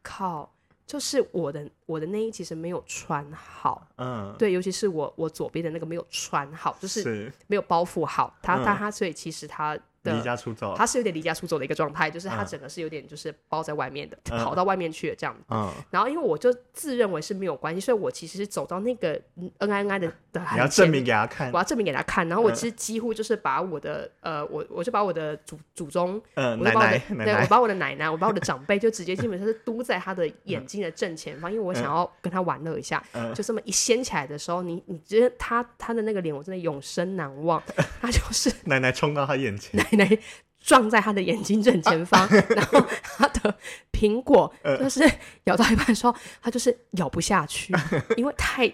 [0.03, 0.51] 靠，
[0.87, 3.87] 就是我的我的内衣其实没有穿好。
[3.97, 8.35] 嗯对，尤其是我我左边的那个没有穿好，就是是没有包覆好。
[8.43, 9.79] 它它嗯它，所以其实它
[10.16, 15.37] 离家出走，他是有点离家出走的一个状态，就是它嗯整个是有点就是包在外面的，嗯 跑到外面去了这样。
[15.51, 22.29] 嗯，然后因为我就自认为是没有关系，所以我其实是走到那个嗯 N I N I 的的很你要证明给他看我，要证明给他看。
[22.29, 33.03] 然后我嗯其实几乎就是把我的呃，我我就把我的祖祖宗，嗯，奶我就把我的奶对我把我的奶奶，我把我的长辈，就直接基本上是 嘟在他的眼睛的正前方，因为我想要跟他玩乐一下。
[33.12, 37.62] 嗯就这么一掀起来的时候，你你觉得他他的那个脸，我真的永生难忘。
[38.01, 40.19] 他就是奶奶冲到他眼前，奶奶
[40.59, 42.83] 撞在他的眼睛正前方， 然后
[43.17, 43.55] 他的
[43.93, 45.09] 苹果嗯就是
[45.45, 47.75] 咬到一半的时候，他就是咬不下去，
[48.17, 48.67] 因为太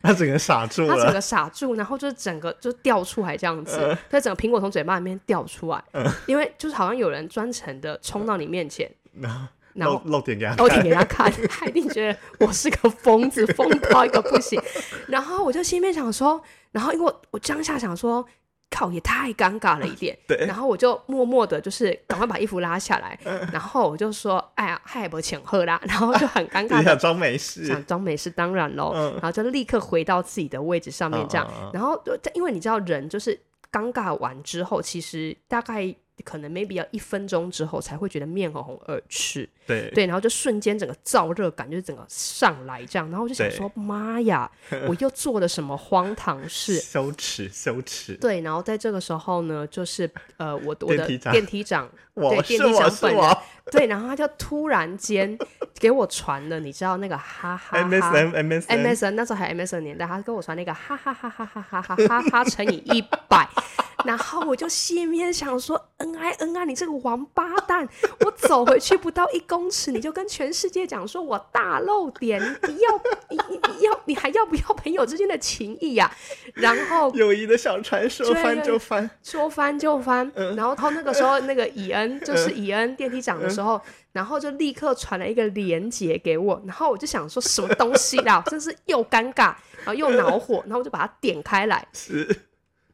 [0.00, 5.82] 他整个傻住了，他整个傻住，然后就是整个就掉出来这样子，嗯所以整个苹果从嘴巴里面掉出来，
[6.26, 8.90] 因为就是好像有人专程的冲到你面前，
[9.74, 14.60] 然露后露点给他然后看，给他看，他一定觉得我是个疯子，疯到一个不行。
[15.08, 18.24] 然后我就心里面想说，然后因为我我当下想说，
[18.70, 20.16] 靠，也太尴尬了一点。
[20.28, 23.18] 对然后我就默默的，就是赶快把衣服拉下来，
[23.52, 33.38] 然后我就说：“哎呀，嗨，不请喝啦。”然后就很尴 尬你想装没事，想装没事，当然喽，嗯然后就立刻回到自己的位置上面，这样，然后就因为你知道人就是
[33.72, 39.90] 尴尬完之后，其实大概可能 maybe 要一分钟之后才会觉得面红红耳赤，对。
[39.94, 44.50] 对，然后就瞬间整个燥热感就是整个上来这样，然后我就想说妈呀，
[44.88, 46.78] 我又做了什么荒唐事？
[46.78, 51.32] 羞耻羞耻，对，然后在这个时候呢，就是呃，我我的电梯长。
[51.32, 55.38] 电梯长，对电梯长本人我， 对，然后他就突然间
[55.78, 63.48] 给我传了，你知道那个哈哈哈，MSN MSN MSN 那时候还 MSN 年代，他跟我传那个哈哈哈哈哈哈哈哈哈乘以一百，
[64.04, 67.88] 然后我就心里面想说，恩爱恩爱，你这个王八蛋！
[68.20, 73.00] 我走回去不到一公尺，你就跟全世界讲说我大漏点，你要
[73.30, 76.10] 你你你要你还要不要朋友之间的情谊呀、
[76.54, 83.80] 然后友谊的小船说翻就翻，说翻就翻，嗯然后然后那个时候那个以恩就是以恩电梯长的时嗯候，
[84.12, 92.42] 然后就立刻传了一个链接给我，然后我就想说什么东西啦， 真是又尴尬，然后又恼火，然后我就把它点开来，是。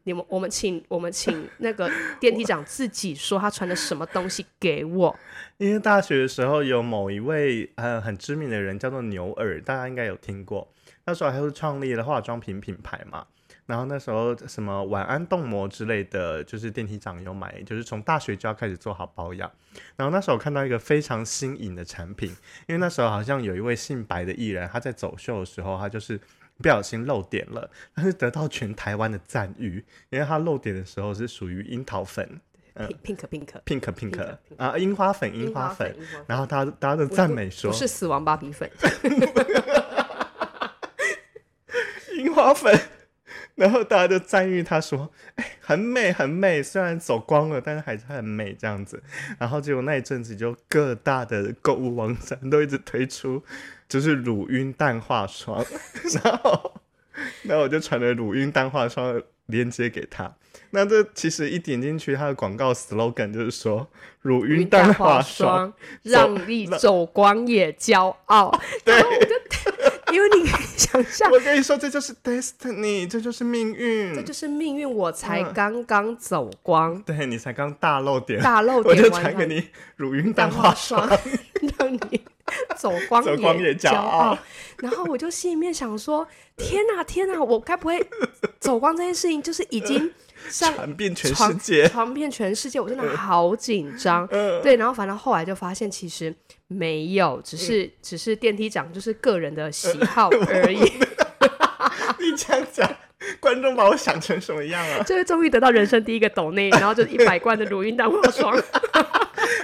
[0.07, 5.17] 你们我们请我们请那个电梯长自己说他传的什么东西给我，
[5.57, 10.69] 因为大学的时候有某一位呃很知名的人叫做牛耳，大家应该有听过。
[11.07, 13.27] 那时候还是创立了化妆品品牌嘛，
[13.67, 19.51] 然后那时候什么晚安冻膜之类的，就是电梯长有买，就是从大学就要开始做好保养。
[19.97, 22.29] 然后那时候我看到一个非常新颖的产品，
[22.67, 26.21] 因为那时候好像有一位姓白的艺人，他在走秀的时候，他就是
[26.59, 32.41] 不小心漏点了，但是得到全台湾的赞誉，因为他漏点的时候是属于樱桃粉
[32.75, 35.97] 嗯 pink pink pink，（pink pink） pink 啊，樱花粉，樱花粉。，
[36.27, 38.69] 然后大家大家都赞美说不是死亡芭比粉，
[42.19, 42.77] 樱花粉，
[43.55, 49.03] 然后大家就赞誉他说，哎，很美很美，虽然走光了，但是还是很美这样子。
[49.39, 53.43] 然后结果那一阵子就各大的购物网站都一直推出，
[53.89, 55.65] 就是乳晕淡化霜，
[56.25, 56.81] 然后
[57.43, 60.35] 然后我就传了乳晕淡化霜的链接给他。
[60.71, 63.89] 那这其实一点进去，它的广告 slogan 就是说
[64.23, 68.61] 乳晕淡化霜，让你走光也骄傲。
[68.85, 69.01] 对。
[70.15, 74.15] 因为你可以想象，我跟你说，这就是 destiny，这就是命运。
[74.15, 74.89] 这就是命运。
[74.89, 81.21] 我才嗯刚刚走光，对你才刚大露点，大漏我就点完了，传给你乳晕淡淡化化霜霜。，
[81.79, 82.21] 让你
[82.77, 84.39] 走光走光也骄骄傲。
[84.79, 87.43] 然后我就心里面想说：天哪，天哪！
[87.43, 88.07] 我该不会
[88.61, 90.11] 走光这件事情就是已经上
[90.51, 91.89] 传遍全世界。
[91.89, 92.81] 传遍全世界？
[92.81, 94.27] 我真的好紧张。
[94.31, 96.35] 嗯，对，然后反正后来就发现其实
[96.69, 100.81] 没有，只是只是电梯长就是个人的喜好而已。
[102.19, 102.91] 你这样讲，
[103.41, 105.03] 观众把我想成什么样啊？
[105.03, 108.55] 就是终于得到人生第一个抖内，然后就一百罐的乳晕蛋化霜，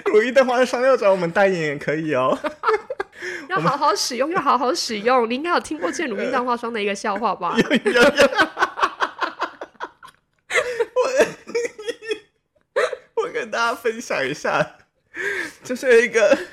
[0.07, 2.38] 乳晕蛋化霜要找我们代言也可以哦。
[3.49, 5.29] 要好好使用，要好好使用。
[5.29, 7.55] 你应该有听过这乳晕淡化霜的一个笑话吧？
[7.85, 8.31] 有 有有，
[13.16, 14.79] 我我跟大家分享一下，
[15.62, 16.46] 就是一个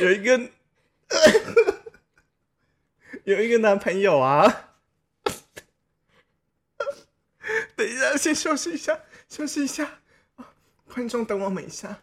[0.00, 0.38] 有一个
[3.26, 4.68] 有一个男朋友啊。
[7.74, 9.98] 等一下，先休息一下，休息一下。
[10.94, 11.98] 观众等我们一下。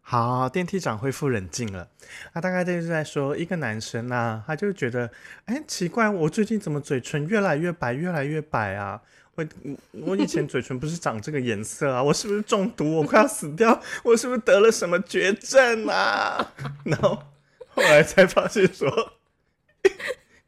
[0.00, 1.88] 好，电梯长恢复冷静了。
[2.34, 5.12] 他大概就是在说，一个男生啊，他就觉得，
[5.44, 9.02] 哎，奇怪，我最近怎么嘴唇越来越白，越来越白啊？
[9.36, 9.46] 我
[9.92, 12.96] 我以前嘴唇不是长这个颜色啊，我是不是中毒？
[12.96, 13.80] 我快要死掉？
[14.02, 16.52] 我是不是得了什么绝症啊？
[16.84, 17.22] 然后
[17.68, 19.12] 后来才发现说，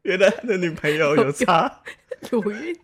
[0.03, 1.83] 原来他的女朋友有擦。
[2.31, 2.77] 乳晕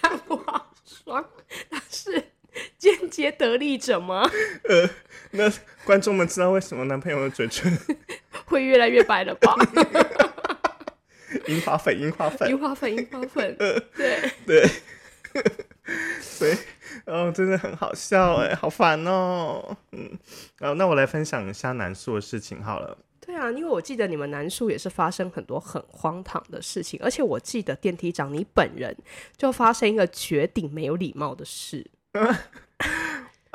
[0.00, 1.28] 淡化霜，
[1.68, 2.30] 他是
[2.78, 4.30] 间接得利者吗？
[4.64, 4.88] 呃，
[5.32, 5.52] 那
[5.84, 7.76] 观众们知道为什么男朋友的嘴唇
[8.46, 9.54] 会越来越白了吧？
[11.46, 13.82] 樱花粉，樱花粉樱，花粉，樱花粉，对，
[14.46, 14.70] 对，
[16.38, 16.56] 所以，
[17.06, 19.76] 哦，真的很好笑 哎，好烦哦。
[19.92, 20.10] 嗯，
[20.58, 22.96] 然后那我来分享一下南树的事情好了。
[23.20, 28.96] 对啊，因为我记得你们南树也是发生很多很荒唐的事情，而且我记得电梯长你本人
[29.36, 31.84] 就发生一个绝顶没有礼貌的事。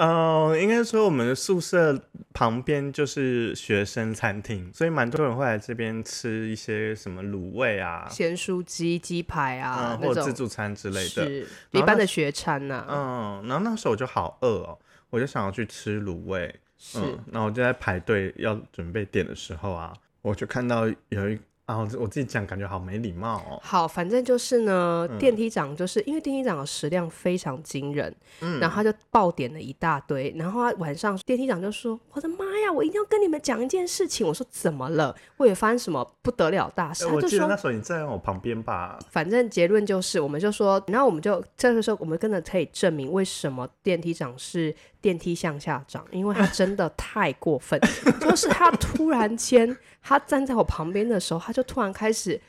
[0.06, 1.98] 呃，应该说我们的宿舍
[2.34, 11.24] 旁边就是学生餐厅，所以蛮多人会来这边吃一些什么卤味啊，咸酥鸡、鸡排啊，嗯，或者自助餐之类的。
[11.24, 14.78] 是一般的学餐呐、嗯，然后那时候我就好饿哦，
[15.10, 16.54] 我就想要去吃卤味。
[16.78, 23.60] 是、嗯，那我就在排队要准备点的时候啊，我就看到有一啊，我我自己讲感觉好没礼貌哦。
[23.63, 35.15] 好，反正就是呢，嗯电梯长就是因为电梯长的食量非常惊人，嗯然后他就爆点了一大堆，然后他晚上电梯长就说：“我的妈呀，我一定要跟你们讲一件事情。”我说：“怎么了？
[35.38, 47.78] 我也发生什么不得了大事？”他就说那时候你站在我旁边吧？：“反正结论就是，我们就说，然后我们就这个时候，我们真的可以证明为什么电梯长是电梯向下长，因为他真的太过分，
[48.22, 52.39] 就是他突然间，他站在我旁边的时候，他就突然开始。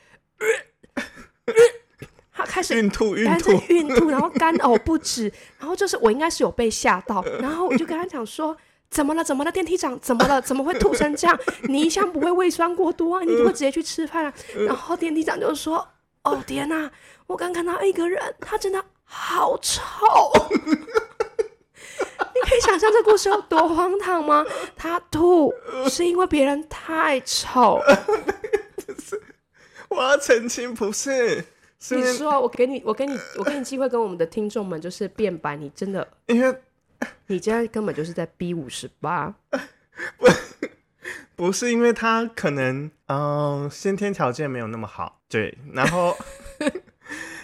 [2.31, 8.55] 他开始孕吐孕但吐是，孕吐，然后干呕不止，然后就是我应该是有被吓到，然后我就跟他讲说。
[8.87, 9.21] 怎么了？
[9.21, 9.51] 怎么了？
[9.51, 10.41] 电梯长怎么了？
[10.41, 11.37] 怎么会吐成这样？
[11.63, 13.23] 你一向不会胃酸过多啊？
[13.25, 14.33] 你就会直接去吃饭啊？
[14.65, 15.85] 然后电梯长就说
[16.23, 16.89] ：“哦天哪，
[17.27, 19.81] 我刚看到一个人，他真的好臭。”
[21.99, 24.45] 你可以想象这故事有多荒唐吗？
[24.75, 25.53] 他吐
[25.89, 27.81] 是因为别人太丑。
[29.89, 31.43] 我要澄清，不是，
[31.79, 36.53] 是你说，我给你，我给你，我给你机会跟我们的听众们就是辩白，你真的因为
[37.27, 39.33] 你现在根本就是在 B 五十八，
[41.35, 46.17] 不是因为他可能嗯、呃先天条件没有那么好，对，然后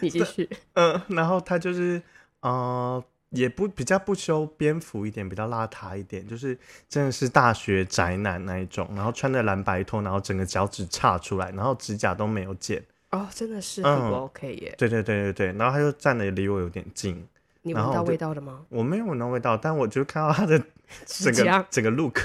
[0.02, 0.50] 你继续。
[0.74, 2.02] 嗯、呃然后他就是
[2.42, 3.02] 呃
[3.32, 14.76] 也不比较不修边幅一点，比较邋遢一点，就是真的是大学宅男那一种，然后穿着蓝白拖，然后整个脚趾叉出来，然后指甲都没有剪，哦，真的是很不嗯 OK 耶！
[14.78, 17.26] 对对对对对，然后他就站的离我有点近，
[17.62, 18.66] 你闻到味道了吗？
[18.70, 20.62] 我没有闻到味道，但我就看到他的
[21.06, 22.20] 整个整个 look，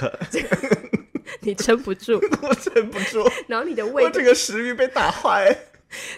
[1.39, 5.57] 你撑不住， 我撑不住， 然后你的胃我，整个食欲被打坏。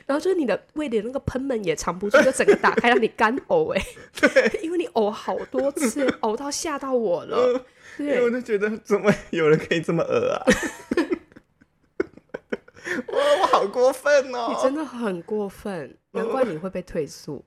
[0.05, 3.81] 然后就是你的胃里的那个喷门也藏不住，就整个打开让你干呕哎。
[4.19, 7.65] 对，因为你呕好多次，呕到吓到我了。
[7.99, 10.45] 因为我，就觉得怎么有人可以这么恶啊！
[13.07, 14.47] 哇，我好过分哦！
[14.49, 17.45] 你真的很过分，难怪你会被退宿。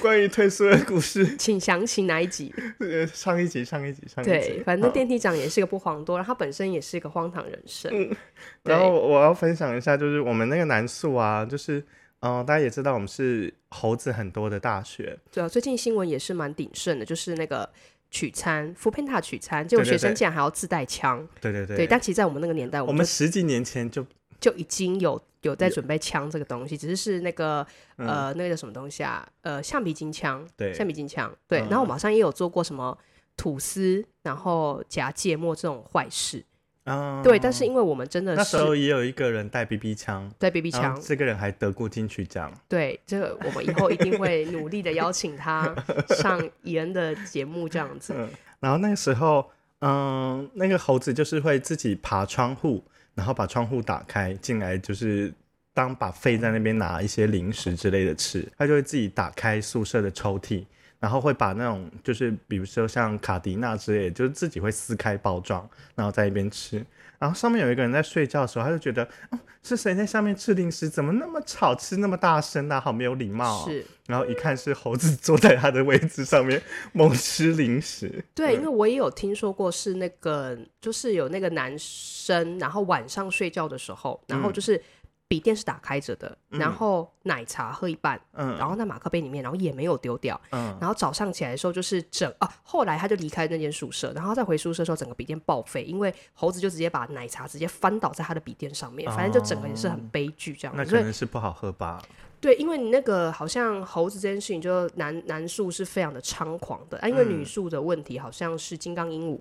[0.00, 2.54] 关于退缩的故事， 请详情哪一集？
[2.78, 4.30] 呃，上一集，上一集，上一集。
[4.30, 7.90] 对，反正好电梯长也是个不遑多让，他本身也是一个荒唐人生。
[7.94, 8.16] 嗯
[8.62, 11.78] 然后我要分享一下，就是我们那个南宿啊，就是
[12.20, 17.68] 嗯、呃大家也知道我们是猴子很多的大学，对啊，最近新闻也是蛮鼎盛的，就是那个
[18.10, 21.26] 取餐 n t a 取餐，结果学生竟然还要自带枪。
[21.40, 21.76] 对对对。
[21.76, 24.04] 对，但其实，在我们那个年代，我我们十几年前就
[24.40, 29.26] 就已经有有在准备枪这个东西，只是是那个呃那个叫什么东西啊？
[29.42, 31.34] 呃，橡皮筋枪，嗯对橡皮筋枪。
[31.46, 32.96] 对，嗯然后我马上也有做过什么
[33.36, 36.44] 吐司，然后夹芥末这种坏事。
[36.90, 42.50] 嗯，对，但是因为我们真的那时候也有一个人带 BB 枪，带 BB 枪，这个人还得过金曲奖。
[42.66, 45.74] 对这个我们以后一定会努力的邀请他
[46.16, 48.14] 上伊恩的节目这样子。
[48.60, 52.82] 然后那个时候，嗯，那个猴子就是会自己爬窗户，
[53.18, 55.34] 然后把窗户打开进来，就是
[55.74, 60.64] 当把费在那边拿一些零食之类的吃，他就会自己打开宿舍的抽屉，
[61.00, 66.84] 然后会把那种就是比如说像卡迪娜之类，就是自己会撕开包装，然后在一边吃。
[67.18, 70.88] 然后上面有一个人在睡觉的时候，他就觉得，哦，是谁在下面吃零食？
[70.88, 72.78] 怎么那么吵，吃那么大声啊？
[72.80, 73.64] 好没有礼貌、哦。
[73.66, 78.24] 是然后一看是猴子坐在他的位置上面猛吃零食。
[78.34, 84.80] 对，因为我也有听说过，是那个就是有那个男生，然后晚上睡觉的时候，然后就是
[85.28, 100.82] 笔电是打开着的，然后奶茶喝一半，嗯然后在马克杯里面，然后也没有丢掉，嗯，然后早上起来的时候就是整啊，后来他就离开那间宿舍，然后再回宿舍的时候，整个笔电报废，因为猴子就直接把奶茶直接翻倒在他的笔电上面，反正就整个也是很悲剧这样子。
[100.82, 102.02] 那可能是不好喝吧？
[102.40, 109.34] 对，因为你那个好像猴子这件事情，就男男宿是非常的猖狂的啊，因为女宿的问题好像是金刚鹦鹉。
[109.34, 109.40] 嗯，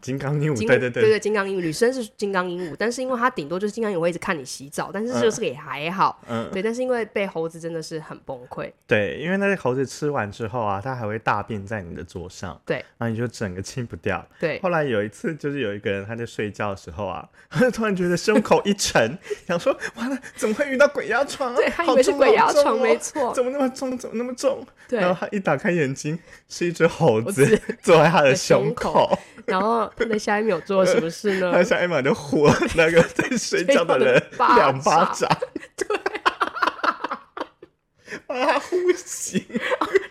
[0.00, 1.02] 金刚鹦鹉，对对对。
[1.02, 6.48] 对对，金刚鹦鹉，女生是金刚鹦鹉，但是因为它顶多就是金刚鹦鹉会一直看你洗澡，但是就是也还好，嗯。
[6.52, 14.24] 对，但是因为被猴子真的是很崩溃，对，因为那些猴子吃完之后啊，它还会大便在你的桌上，对，然后你就整个清不掉。
[14.38, 21.56] 对，后来有一次，就是有一个人他在睡觉的时候啊，他 就突然觉得胸口一沉， 想说完了，怎么会遇到鬼压床啊？
[21.56, 23.98] 对他以为是鬼压床，没哦错，怎么那么重？
[23.98, 24.64] 怎么那么重？
[24.88, 25.00] 对。
[25.00, 31.62] 然，后他一打开眼睛，是一只猴猴子坐在他的的胸口，然后他在下一秒做了什么事呢 他？
[31.62, 35.38] 下一秒就呼 那个在睡觉的人两巴掌 掌，
[35.76, 35.86] 对，
[38.26, 39.44] 把他呼醒，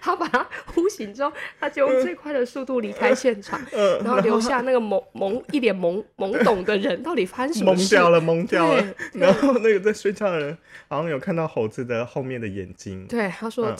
[0.01, 7.87] 他把他呼醒之后，他就用最快的速度离开现场，嗯，然后留下那个懵懵一脸懵懵懂的人，到底发生什么事？
[7.87, 8.83] 懵掉了，懵掉了。
[9.13, 10.57] 然后那个在睡觉的人
[10.87, 13.75] 好像有看到猴子的后面的眼睛，对，他说嗯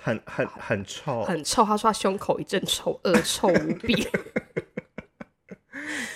[0.00, 4.06] 很很很臭，很臭，他说他胸口一阵臭，恶臭无比。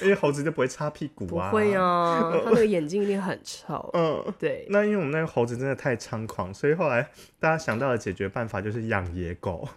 [0.03, 1.51] 因为猴子就不会擦屁股不啊。
[1.51, 3.91] 会啊， 它那个眼睛一定很臭。
[3.95, 7.09] 嗯，对，那因为我们那个猴子真的太猖狂，所以后来
[7.39, 9.68] 大家想到的解决办法就是养野狗，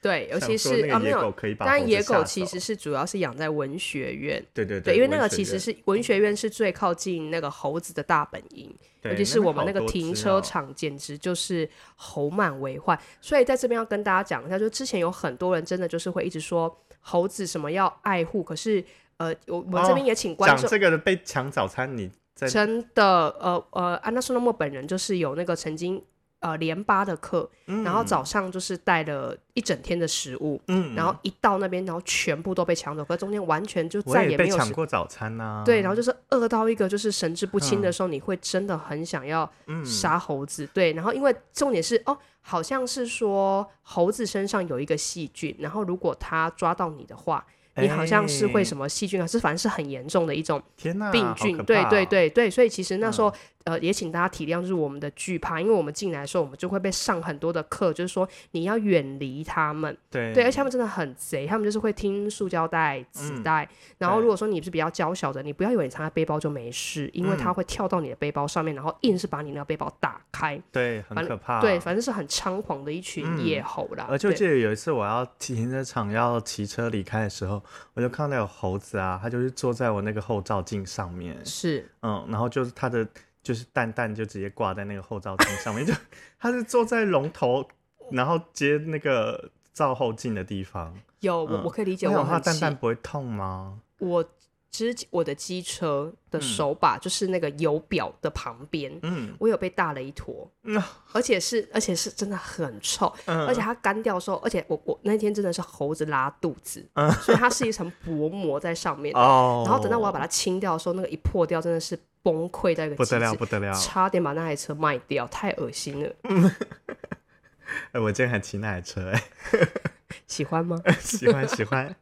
[0.00, 4.44] 对，尤其是啊没有，可以把当然野狗其实是主要是养在文学院。
[4.52, 12.98] 对对对，因为那个其实是文学院是最靠近那个猴子的大本营，尤其是我们那个停车场，简直就是猴满为患。
[13.20, 18.84] 所以在这边要跟大家讲一下，就之前有很多人真的就是会一直说猴子什么要爱护，可是
[19.18, 20.60] 呃，我我这边也请观众。
[20.60, 26.02] 讲这个的被抢早餐，你在真的，呃呃，安娜苏诺莫本人就是有那个曾经
[26.40, 40.66] 呃连八的课，然后早上就是带了一整天的食物，嗯，然后一到那边，然后全部都被抢走，可是中间完全就再也没有食抢过早餐呐、对，然后就是饿到一个就是神志不清的时候，你会真的很想要嗯杀猴子。
[40.74, 47.46] 对，然后因为重点是哦，好像是说猴子身上有一个细菌，然后如果它抓到你的话，
[47.76, 48.88] 你好像是会什么？
[48.88, 50.62] 细菌啊，是反正是很严重的一种，
[51.10, 51.56] 病菌。
[51.64, 53.32] 对对对对，所以其实那时候、
[53.64, 59.96] 呃也请大家体谅，就是我们的惧怕，因为我们进来的时候，我们就会被上很多的课，就是说你要远离他们。
[60.10, 63.68] 对对，而且他们真的很贼，他们就是会听塑胶袋、纸嗯袋。
[63.98, 70.60] 然后如果说你是比较娇小的，你不要以为你藏在背包就没事，因为嗯它会跳到你的背包上面，然后硬是把你那个背包打开。
[70.70, 71.60] 对，很可怕。
[71.60, 74.06] 对，反正是很猖狂的一群嗯野猴啦。
[74.08, 77.62] 对而且我记得有一次我要停车场要骑车离开的时候，
[77.94, 83.06] 我就看到有猴子啊，它就是坐在我那个后照镜上面，是嗯，然后就是它的
[83.42, 85.92] 就是蛋蛋就直接挂在那个后照镜上面， 就
[86.38, 87.66] 他是坐在龙头，
[88.10, 90.94] 然后接那个照后镜的地方。
[91.20, 92.60] 有我嗯我可以理解，我想它我很气。
[92.60, 93.80] 蛋蛋不会痛吗？
[93.98, 94.24] 我
[94.72, 116.10] 之我的机车的手把就是那个油表的旁边，嗯我有被大了一坨，嗯而且是而且是真的很臭，嗯，而且它干掉的时候，而且我我那天真的是猴子拉肚子，嗯所以它是一层薄膜在上面哦，然后等到我要把它清掉的时候，那个一破掉，真的是崩溃在一个不得了，不得了，差点把那台车卖掉，太恶心了。
[117.92, 119.22] 哎，我今天还骑那台车，哎，
[120.26, 120.80] 喜欢吗？
[120.98, 121.94] 喜欢喜欢。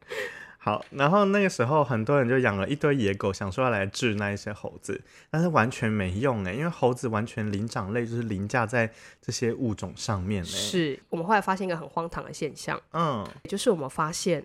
[0.63, 5.01] 好，然后那个时候很多人就养了一堆野狗，想说要来治那一些猴子，
[5.31, 8.87] 但是完全没用哎，因为猴子完全灵长类，就是凌驾在
[9.19, 14.43] 这些物种上面哎。，是我们后来发现一个很荒唐的现象，嗯就是我们发现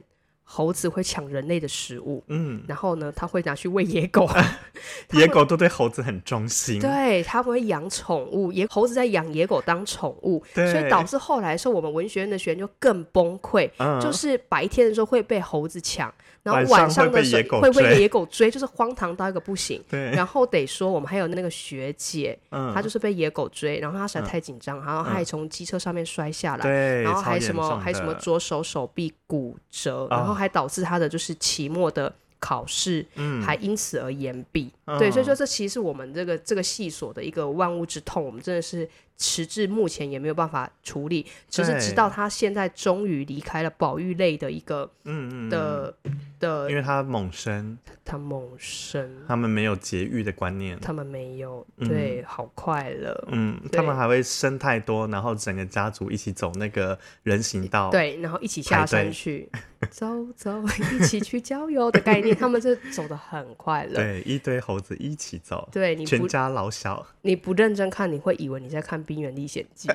[0.49, 4.29] 猴子会抢人类的食物，嗯，然后呢，它会拿去喂野狗。
[5.13, 6.81] 野狗都对猴子很忠心。
[6.81, 10.71] 对，他们会养宠物，野猴子在养野狗当宠物，对。
[10.71, 16.15] 所以导致后来的时候，我们文学院的学员就更崩溃，嗯，就是白天的时候会被猴子抢，
[16.47, 19.83] 然后晚上的时会被野狗候会被追野狗追，就是荒唐到一个不行。
[19.89, 33.43] 对，然后得说，我们还有那个学姐，嗯，她就是被野狗追，然后她实在嗯太紧张，然后她还从机车上面摔下来，对，然后还什么还什么左手手臂骨折，然后啊还导致她的就是期末的考试嗯。
[33.43, 34.73] 还因此而延毕。
[34.99, 45.95] 对，所以嗯说这其实是我们这个这个系所的一个万物之痛，我们真的是迟至目前也没有办法处理，只是直对到他现在终于离开了保育类的一个嗯嗯的
[46.39, 50.79] 的因为他猛生，他猛生，他们没有节育的观念。
[50.79, 51.89] 他们没有，嗯。
[51.89, 53.29] 对，好快乐。
[53.33, 59.49] 嗯，他们还会生太多，然后整个家族一起走那个人行道。，对，然后一起下山去
[59.91, 60.63] 走走，
[60.99, 63.95] 一起去郊游的概念，他们是走的很快乐。
[64.01, 69.89] 对，一堆猴子一起走，对，你不全家老小，你不认真看，你会以为你在看《冰原历险记》，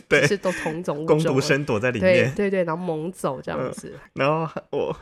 [0.08, 1.34] 对只是都同种物工种而已。
[1.34, 2.32] 读生躲在里面。
[2.34, 3.92] 对对，然后猛走这样嗯子。
[4.14, 4.96] 然后我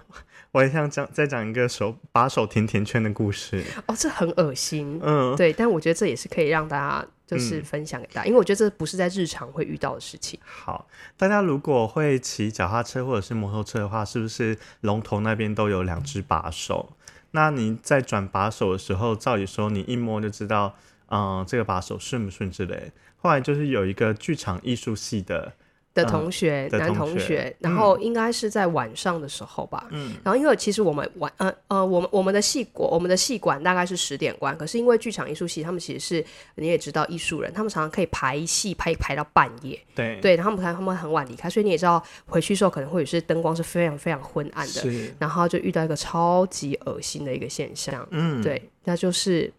[0.52, 3.62] 我也想讲再讲一个手把手甜甜圈的故事。
[3.86, 5.00] 哦，这很恶心。
[5.02, 10.38] 嗯，对，但我觉得这也是可以让大家就是嗯分享给大家，因为我觉得这不是在日常会遇到的事情。
[10.44, 16.92] 好，大家如果会骑脚踏车或者是摩托车的话，是不是龙头那边都有两只把手？
[17.30, 20.76] 那你在转把手的时候，照理说你一摸就知道，
[21.08, 22.92] 嗯、这个把手顺不顺之类。
[23.16, 25.54] 后来就是有一个剧场艺术系的，
[25.94, 29.86] 的嗯同学，男同学然后应该是在晚上的时候吧。
[29.92, 36.24] 嗯，然后因为其实我们晚呃呃，我们我们的戏馆，我们的戏馆大概是十点关，可是因为剧场艺术系，他们其实是
[36.56, 49.52] 你也知道艺术人，他们常常可以排戏排排到半夜，对，对，然后他们他们很晚离开，所以你也知道回去的时候可能会有些灯光是非常非常昏暗的，是，然后就遇到一个超级恶心的一个现象，嗯，，对，那就是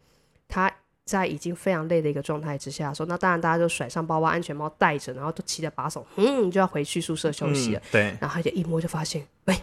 [0.47, 0.71] 他
[1.05, 7.81] 在已经非常累的一个状态之下说，那当然大家就甩上包包、安全帽戴着，然后都骑着把手，嗯，就要回去宿舍休息了。
[7.91, 9.55] 对，然后他就一摸就发现，喂，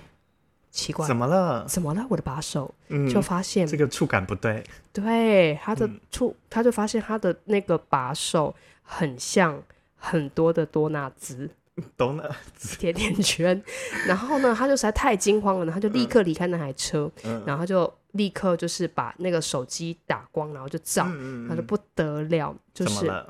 [0.70, 1.66] 奇怪，怎么了？
[1.66, 2.06] 怎么了？
[2.08, 4.62] 我的把手、嗯，就发现，这个触感不对，
[4.92, 9.60] 对他的嗯触，他就发现他的那个把手很像
[9.96, 11.50] 很多的多纳兹。
[11.96, 12.36] 懂了，
[12.78, 13.60] 甜甜圈，
[14.06, 23.10] 然后呢，他就实在太惊慌了，然后他就立刻离开那台车，嗯然后他就立刻就是把那个手机打光，然后就照，嗯他说不得了，就是？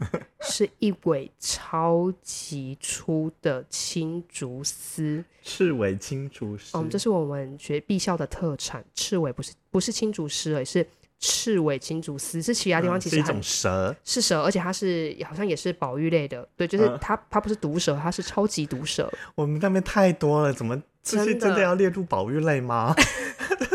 [0.40, 5.22] 是一尾超级粗的青竹丝。
[5.42, 6.78] 赤尾青竹丝。
[6.78, 10.86] 嗯，这是我们学毕校的特产，赤尾不是不是青竹丝而已，是
[11.18, 13.94] 赤尾青竹丝，是其他地方嗯是一其实很种蛇。
[14.02, 19.12] 是蛇，而且它是好像也是宝玉类的，对，就是嗯它、它不是毒蛇，它是超级毒蛇。
[19.34, 22.94] 我们那边太多了，怎么这些真的真的要列入宝玉类吗？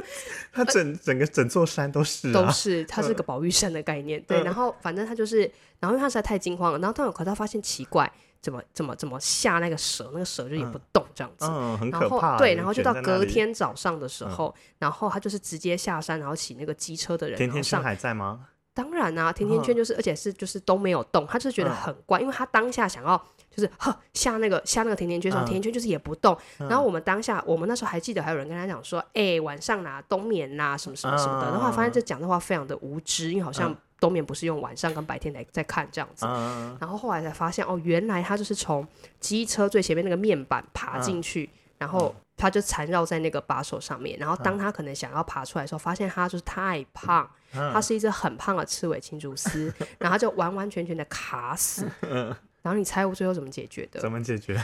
[0.55, 2.33] 它整整个整座山都是啊。
[2.33, 4.23] 都是，它是个保育山的概念。
[4.23, 5.41] 对，嗯然后反正它就是，
[5.79, 8.09] 然后因为它实在太惊慌了，然后他有可他发现奇怪，
[8.41, 11.45] 怎么怎么怎么下那个蛇，那个蛇就也不动这样子。
[11.45, 17.81] 嗯，很然可怕对，然后就到隔天早上的时候，然后他就是直接下山，然后骑那个机车的人，天天上。
[17.81, 18.47] 甜甜圈还在吗？
[18.73, 23.25] 当然啊，甜甜圈就是，而且是就是都没有动，他就是觉得嗯很怪，因为他当下想要
[23.55, 26.37] 就是呵下那个下那个甜甜圈的时候，嗯甜甜圈就是也不动。
[26.57, 31.49] 然后我们当下，我们那时候还记得还有人跟他讲说，哎、晚上啦，冬眠啦，什么什么什么的。
[31.49, 36.25] 嗯然后发现这讲的话非常的无知，因为好像嗯冬眠不是用晚上跟白天来在看这样子。
[36.27, 38.85] 嗯，然后后来才发现，哦，原来他就是从
[39.19, 44.19] 机车最前面那个面板爬进去，然后他就缠绕在那个把手上面。
[44.19, 51.89] 然后当他可能想要爬出来的时候，发现他就是太胖，他是一只很胖的刺尾青竹丝，然后他就完完全全的卡死。
[52.65, 53.99] 然后你猜我最后怎么解决的？
[53.99, 54.59] 怎么解决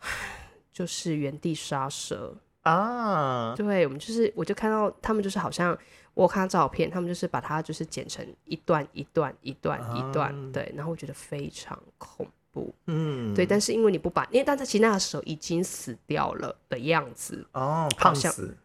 [0.72, 2.34] 就是原地杀蛇。
[2.62, 3.54] 啊？
[3.54, 5.76] 对我们就是，我就看到他们就是好像
[6.14, 12.74] 我有看到照片，他们就是把它就是剪成一段一段一段一段，啊对，然后我觉得非常恐怖。
[12.86, 18.56] 嗯，对，但是因为你不把，因为但是其实那个蛇已经死掉了的样子，哦，好像胖死。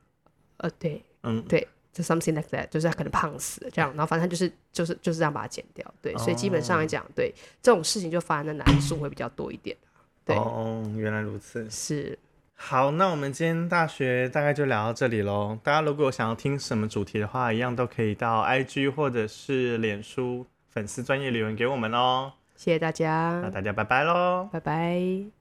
[0.58, 9.76] 呃，对嗯，对，就 something like that，就是他可能胖死了这样，然后反正他就是就是就是这样把它剪掉，对，所以基本上来讲，对这种事情就发生的男宿会比较多一点，
[10.26, 11.70] 对，哦，原来如此。
[11.70, 12.18] 是
[12.56, 15.58] 好，那我们今天大学大概就聊到这里喽。
[15.64, 22.34] 大家如果想要听什么主题的话，一样都可以到 IG 或者是脸书粉丝专业留言给我们哦。
[22.56, 24.48] 谢谢大家那，大家拜拜喽。
[24.52, 25.41] 拜拜。